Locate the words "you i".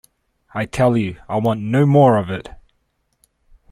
0.97-1.35